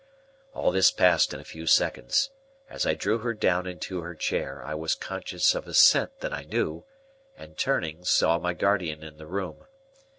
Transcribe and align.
All 0.55 0.71
this 0.71 0.89
passed 0.89 1.31
in 1.31 1.39
a 1.39 1.43
few 1.43 1.67
seconds. 1.67 2.31
As 2.67 2.87
I 2.87 2.95
drew 2.95 3.19
her 3.19 3.35
down 3.35 3.67
into 3.67 4.01
her 4.01 4.15
chair, 4.15 4.63
I 4.65 4.73
was 4.73 4.95
conscious 4.95 5.53
of 5.53 5.67
a 5.67 5.75
scent 5.75 6.21
that 6.21 6.33
I 6.33 6.41
knew, 6.41 6.85
and 7.37 7.55
turning, 7.55 8.03
saw 8.03 8.39
my 8.39 8.53
guardian 8.55 9.03
in 9.03 9.17
the 9.19 9.27
room. 9.27 9.65